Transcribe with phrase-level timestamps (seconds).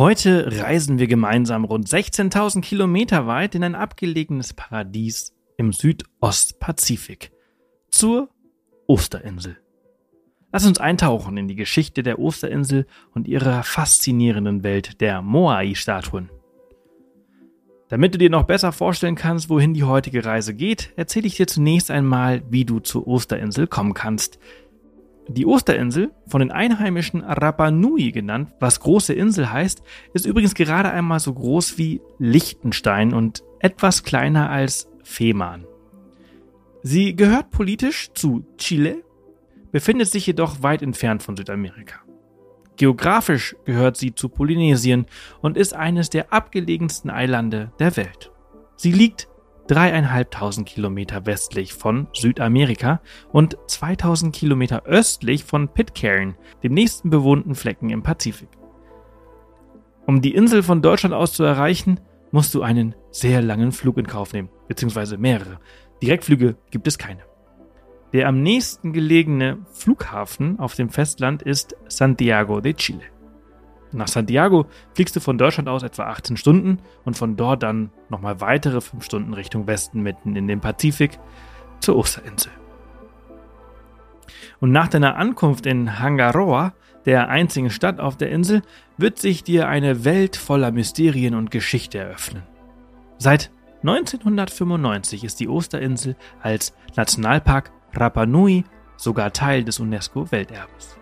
[0.00, 7.32] Heute reisen wir gemeinsam rund 16.000 Kilometer weit in ein abgelegenes Paradies im Südostpazifik
[7.90, 8.30] zur
[8.86, 9.58] Osterinsel.
[10.52, 16.30] Lass uns eintauchen in die Geschichte der Osterinsel und ihrer faszinierenden Welt der Moai-Statuen.
[17.90, 21.46] Damit du dir noch besser vorstellen kannst, wohin die heutige Reise geht, erzähle ich dir
[21.46, 24.38] zunächst einmal, wie du zur Osterinsel kommen kannst,
[25.32, 29.82] die Osterinsel, von den Einheimischen Rapa Nui genannt, was große Insel heißt,
[30.14, 35.66] ist übrigens gerade einmal so groß wie Liechtenstein und etwas kleiner als Fehmarn.
[36.82, 39.02] Sie gehört politisch zu Chile,
[39.70, 42.00] befindet sich jedoch weit entfernt von Südamerika.
[42.76, 45.06] Geografisch gehört sie zu Polynesien
[45.42, 48.32] und ist eines der abgelegensten Eilande der Welt.
[48.76, 49.28] Sie liegt
[49.66, 53.00] dreieinhalbtausend Kilometer westlich von Südamerika
[53.32, 58.48] und 2000 Kilometer östlich von Pitcairn, dem nächsten bewohnten Flecken im Pazifik.
[60.06, 62.00] Um die Insel von Deutschland aus zu erreichen,
[62.32, 65.60] musst du einen sehr langen Flug in Kauf nehmen, beziehungsweise mehrere.
[66.02, 67.22] Direktflüge gibt es keine.
[68.12, 73.02] Der am nächsten gelegene Flughafen auf dem Festland ist Santiago de Chile.
[73.92, 78.40] Nach Santiago fliegst du von Deutschland aus etwa 18 Stunden und von dort dann nochmal
[78.40, 81.18] weitere 5 Stunden Richtung Westen mitten in den Pazifik
[81.80, 82.52] zur Osterinsel.
[84.60, 86.74] Und nach deiner Ankunft in Hangaroa,
[87.06, 88.62] der einzigen Stadt auf der Insel,
[88.96, 92.42] wird sich dir eine Welt voller Mysterien und Geschichte eröffnen.
[93.18, 93.50] Seit
[93.82, 98.64] 1995 ist die Osterinsel als Nationalpark Rapa Nui
[98.96, 100.99] sogar Teil des UNESCO-Welterbes.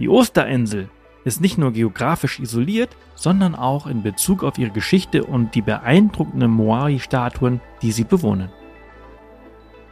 [0.00, 0.88] Die Osterinsel
[1.24, 6.50] ist nicht nur geografisch isoliert, sondern auch in Bezug auf ihre Geschichte und die beeindruckenden
[6.50, 8.48] Moai-Statuen, die sie bewohnen.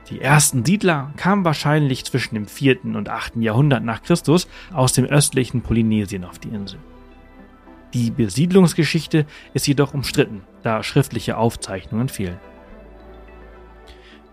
[0.09, 2.85] Die ersten Siedler kamen wahrscheinlich zwischen dem 4.
[2.85, 3.37] und 8.
[3.37, 6.79] Jahrhundert nach Christus aus dem östlichen Polynesien auf die Insel.
[7.93, 12.39] Die Besiedlungsgeschichte ist jedoch umstritten, da schriftliche Aufzeichnungen fehlen.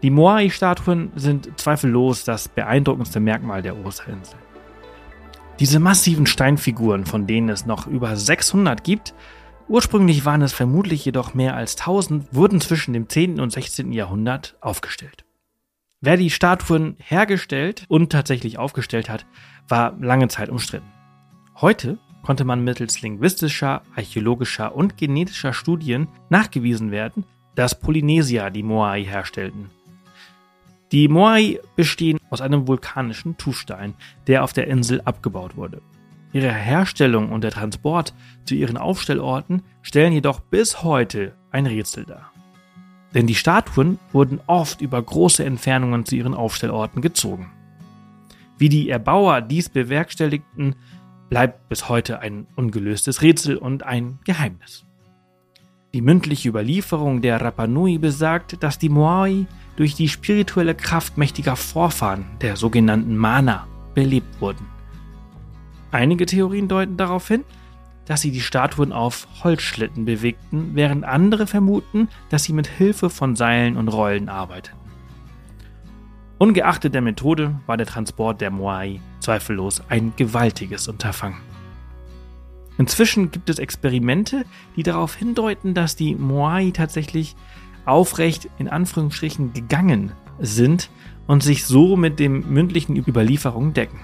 [0.01, 4.37] Die Moai-Statuen sind zweifellos das beeindruckendste Merkmal der Osterinsel.
[5.59, 9.13] Diese massiven Steinfiguren, von denen es noch über 600 gibt,
[9.69, 13.39] ursprünglich waren es vermutlich jedoch mehr als 1000, wurden zwischen dem 10.
[13.39, 13.93] und 16.
[13.93, 15.23] Jahrhundert aufgestellt.
[16.01, 19.25] Wer die Statuen hergestellt und tatsächlich aufgestellt hat,
[19.69, 20.91] war lange Zeit umstritten.
[21.61, 27.23] Heute konnte man mittels linguistischer, archäologischer und genetischer Studien nachgewiesen werden,
[27.55, 29.69] dass Polynesier die Moai herstellten
[30.95, 33.95] die Moai bestehen aus einem vulkanischen Tuffstein,
[34.27, 35.81] der auf der Insel abgebaut wurde.
[36.31, 38.13] Ihre Herstellung und der Transport
[38.45, 42.31] zu ihren Aufstellorten stellen jedoch bis heute ein Rätsel dar.
[43.13, 47.51] Denn die Statuen wurden oft über große Entfernungen zu ihren Aufstellorten gezogen.
[48.57, 50.75] Wie die Erbauer dies bewerkstelligten,
[51.29, 54.85] bleibt bis heute ein ungelöstes Rätsel und ein Geheimnis.
[55.95, 59.45] Die mündliche Überlieferung der Rapanui besagt, dass die Moai
[59.77, 64.65] durch die spirituelle Kraft mächtiger Vorfahren, der sogenannten Mana, belebt wurden.
[65.91, 67.45] Einige Theorien deuten darauf hin,
[68.03, 73.37] dass sie die Statuen auf Holzschlitten bewegten, während andere vermuten, dass sie mit Hilfe von
[73.37, 74.77] Seilen und Rollen arbeiteten.
[76.39, 81.54] Ungeachtet der Methode war der Transport der Moai zweifellos ein gewaltiges Unterfangen.
[82.77, 84.45] Inzwischen gibt es Experimente,
[84.75, 87.35] die darauf hindeuten, dass die Moai tatsächlich
[87.85, 90.89] aufrecht in Anführungsstrichen gegangen sind
[91.27, 93.99] und sich so mit dem mündlichen Überlieferungen decken.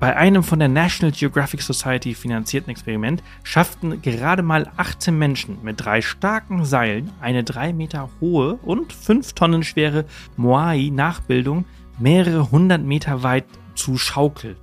[0.00, 5.84] Bei einem von der National Geographic Society finanzierten Experiment schafften gerade mal 18 Menschen mit
[5.84, 10.04] drei starken Seilen eine drei Meter hohe und fünf Tonnen schwere
[10.36, 11.64] Moai-Nachbildung
[11.98, 14.56] mehrere hundert Meter weit zu schaukeln.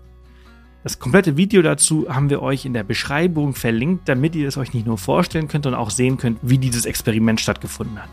[0.86, 4.76] Das komplette Video dazu haben wir euch in der Beschreibung verlinkt, damit ihr es euch
[4.76, 8.10] nicht nur vorstellen könnt, sondern auch sehen könnt, wie dieses Experiment stattgefunden hat.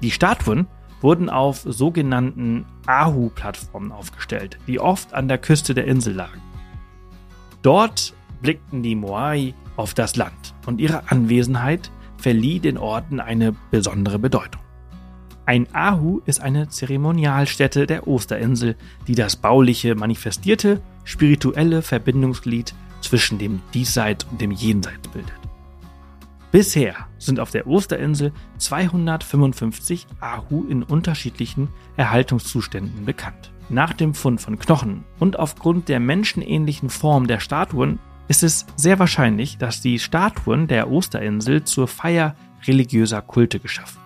[0.00, 0.66] Die Statuen
[1.02, 6.40] wurden auf sogenannten Ahu-Plattformen aufgestellt, die oft an der Küste der Insel lagen.
[7.60, 14.18] Dort blickten die Moai auf das Land und ihre Anwesenheit verlieh den Orten eine besondere
[14.18, 14.62] Bedeutung.
[15.46, 18.74] Ein Ahu ist eine Zeremonialstätte der Osterinsel,
[19.06, 25.32] die das bauliche manifestierte, spirituelle Verbindungsglied zwischen dem Diesseits und dem Jenseits bildet.
[26.50, 33.52] Bisher sind auf der Osterinsel 255 Ahu in unterschiedlichen Erhaltungszuständen bekannt.
[33.68, 38.98] Nach dem Fund von Knochen und aufgrund der menschenähnlichen Form der Statuen ist es sehr
[38.98, 42.34] wahrscheinlich, dass die Statuen der Osterinsel zur Feier
[42.66, 44.05] religiöser Kulte geschaffen.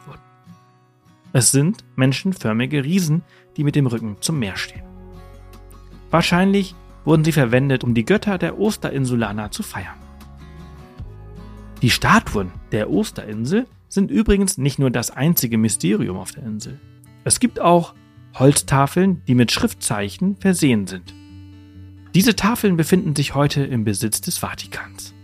[1.32, 3.22] Es sind menschenförmige Riesen,
[3.56, 4.82] die mit dem Rücken zum Meer stehen.
[6.10, 6.74] Wahrscheinlich
[7.04, 9.96] wurden sie verwendet, um die Götter der Osterinsulaner zu feiern.
[11.82, 16.78] Die Statuen der Osterinsel sind übrigens nicht nur das einzige Mysterium auf der Insel.
[17.24, 17.94] Es gibt auch
[18.34, 21.14] Holztafeln, die mit Schriftzeichen versehen sind.
[22.14, 25.14] Diese Tafeln befinden sich heute im Besitz des Vatikans.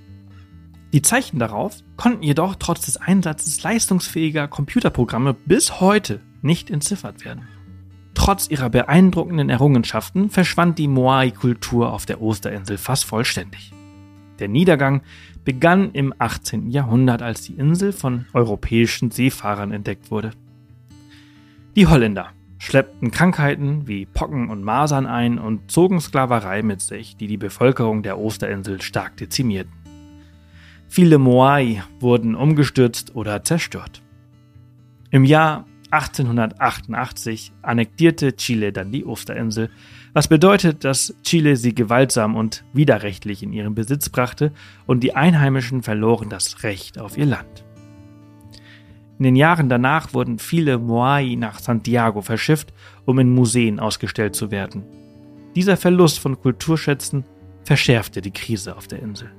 [0.92, 7.48] Die Zeichen darauf konnten jedoch trotz des Einsatzes leistungsfähiger Computerprogramme bis heute nicht entziffert werden.
[8.14, 13.72] Trotz ihrer beeindruckenden Errungenschaften verschwand die Moai-Kultur auf der Osterinsel fast vollständig.
[14.38, 15.02] Der Niedergang
[15.44, 16.70] begann im 18.
[16.70, 20.30] Jahrhundert, als die Insel von europäischen Seefahrern entdeckt wurde.
[21.74, 27.26] Die Holländer schleppten Krankheiten wie Pocken und Masern ein und zogen Sklaverei mit sich, die
[27.26, 29.85] die Bevölkerung der Osterinsel stark dezimierten.
[30.88, 34.02] Viele Moai wurden umgestürzt oder zerstört.
[35.10, 39.70] Im Jahr 1888 annektierte Chile dann die Osterinsel,
[40.12, 44.52] was bedeutet, dass Chile sie gewaltsam und widerrechtlich in ihren Besitz brachte
[44.86, 47.64] und die Einheimischen verloren das Recht auf ihr Land.
[49.18, 52.72] In den Jahren danach wurden viele Moai nach Santiago verschifft,
[53.06, 54.84] um in Museen ausgestellt zu werden.
[55.54, 57.24] Dieser Verlust von Kulturschätzen
[57.64, 59.30] verschärfte die Krise auf der Insel.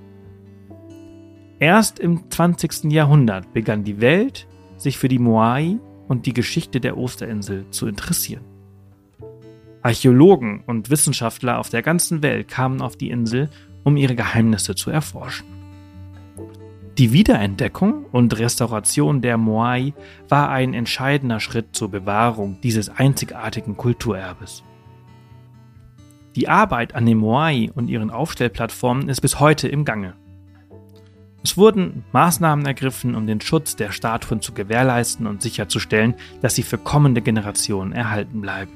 [1.60, 2.92] Erst im 20.
[2.92, 5.78] Jahrhundert begann die Welt, sich für die Moai
[6.08, 8.44] und die Geschichte der Osterinsel zu interessieren.
[9.82, 13.50] Archäologen und Wissenschaftler auf der ganzen Welt kamen auf die Insel,
[13.84, 15.48] um ihre Geheimnisse zu erforschen.
[16.98, 19.94] Die Wiederentdeckung und Restauration der Moai
[20.30, 24.64] war ein entscheidender Schritt zur Bewahrung dieses einzigartigen Kulturerbes.
[26.36, 30.14] Die Arbeit an den Moai und ihren Aufstellplattformen ist bis heute im Gange.
[31.48, 36.62] Es wurden Maßnahmen ergriffen, um den Schutz der Statuen zu gewährleisten und sicherzustellen, dass sie
[36.62, 38.74] für kommende Generationen erhalten bleiben.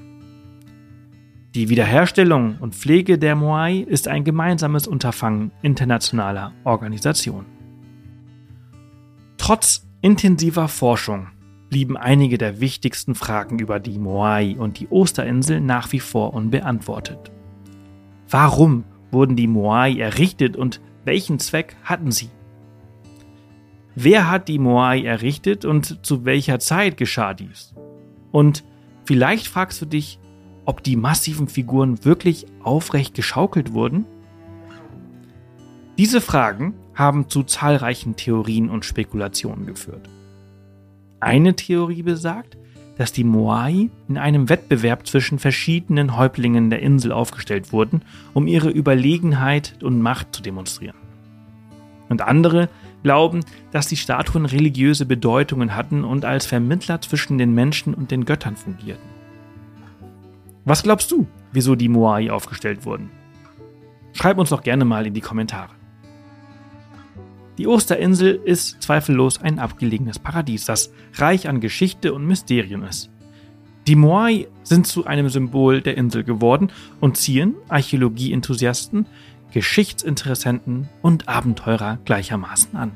[1.54, 7.48] Die Wiederherstellung und Pflege der Moai ist ein gemeinsames Unterfangen internationaler Organisationen.
[9.38, 11.28] Trotz intensiver Forschung
[11.70, 17.34] blieben einige der wichtigsten Fragen über die Moai und die Osterinsel nach wie vor unbeantwortet.
[18.30, 22.30] Warum wurden die Moai errichtet und welchen Zweck hatten sie?
[23.96, 27.74] Wer hat die Moai errichtet und zu welcher Zeit geschah dies?
[28.32, 28.64] Und
[29.06, 30.20] vielleicht fragst du dich,
[30.66, 34.06] ob die massiven Figuren wirklich aufrecht geschaukelt wurden?
[35.98, 40.08] Diese Fragen haben zu zahlreichen Theorien und Spekulationen geführt.
[41.20, 42.58] Eine Theorie besagt,
[42.98, 48.70] dass die Moai in einem Wettbewerb zwischen verschiedenen Häuptlingen der Insel aufgestellt wurden, um ihre
[48.70, 51.01] Überlegenheit und Macht zu demonstrieren.
[52.12, 52.68] Und andere
[53.04, 53.40] glauben,
[53.72, 58.58] dass die Statuen religiöse Bedeutungen hatten und als Vermittler zwischen den Menschen und den Göttern
[58.58, 59.08] fungierten.
[60.66, 63.12] Was glaubst du, wieso die Moai aufgestellt wurden?
[64.12, 65.72] Schreib uns doch gerne mal in die Kommentare.
[67.58, 73.10] Die Osterinsel ist zweifellos ein abgelegenes Paradies, das reich an Geschichte und Mysterien ist.
[73.88, 79.06] Die Moai sind zu einem Symbol der Insel geworden und ziehen Archäologie-Enthusiasten,
[79.52, 82.92] Geschichtsinteressenten und Abenteurer gleichermaßen an.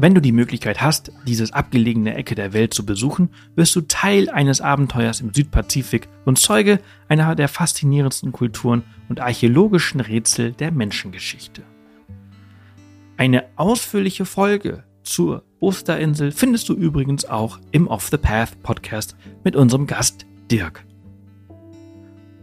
[0.00, 4.30] Wenn du die Möglichkeit hast, dieses abgelegene Ecke der Welt zu besuchen, wirst du Teil
[4.30, 11.62] eines Abenteuers im Südpazifik und Zeuge einer der faszinierendsten Kulturen und archäologischen Rätsel der Menschengeschichte.
[13.16, 19.56] Eine ausführliche Folge zur Osterinsel findest du übrigens auch im Off the Path Podcast mit
[19.56, 20.84] unserem Gast Dirk.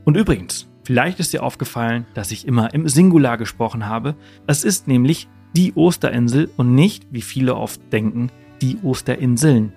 [0.03, 4.15] Und übrigens, vielleicht ist dir aufgefallen, dass ich immer im Singular gesprochen habe.
[4.47, 9.73] Es ist nämlich die Osterinsel und nicht, wie viele oft denken, die Osterinseln.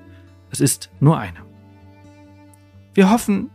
[0.50, 1.38] Es ist nur eine.
[2.94, 3.50] Wir hoffen,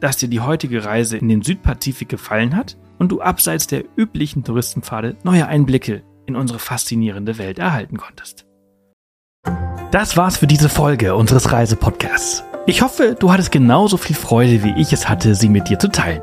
[0.00, 4.44] dass dir die heutige Reise in den Südpazifik gefallen hat und du abseits der üblichen
[4.44, 8.46] Touristenpfade neue Einblicke in unsere faszinierende Welt erhalten konntest.
[9.90, 12.44] Das war's für diese Folge unseres Reisepodcasts.
[12.66, 15.88] Ich hoffe, du hattest genauso viel Freude, wie ich es hatte, sie mit dir zu
[15.88, 16.22] teilen.